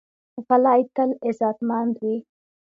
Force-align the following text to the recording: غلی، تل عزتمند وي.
غلی، 0.45 0.81
تل 0.95 1.09
عزتمند 1.27 1.93
وي. 2.03 2.15